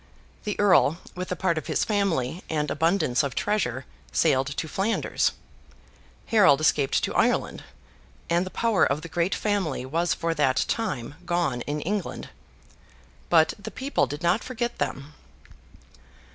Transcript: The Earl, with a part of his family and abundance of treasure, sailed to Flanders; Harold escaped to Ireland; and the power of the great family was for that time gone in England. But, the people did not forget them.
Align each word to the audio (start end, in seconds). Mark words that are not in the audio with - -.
The 0.45 0.59
Earl, 0.59 0.97
with 1.13 1.31
a 1.31 1.35
part 1.35 1.59
of 1.59 1.67
his 1.67 1.83
family 1.85 2.43
and 2.49 2.71
abundance 2.71 3.21
of 3.21 3.35
treasure, 3.35 3.85
sailed 4.11 4.47
to 4.47 4.67
Flanders; 4.67 5.33
Harold 6.25 6.59
escaped 6.59 7.03
to 7.03 7.13
Ireland; 7.13 7.63
and 8.27 8.43
the 8.43 8.49
power 8.49 8.83
of 8.83 9.03
the 9.03 9.07
great 9.09 9.35
family 9.35 9.85
was 9.85 10.15
for 10.15 10.33
that 10.33 10.65
time 10.67 11.13
gone 11.23 11.61
in 11.67 11.81
England. 11.81 12.29
But, 13.29 13.53
the 13.59 13.69
people 13.69 14.07
did 14.07 14.23
not 14.23 14.43
forget 14.43 14.79
them. 14.79 15.13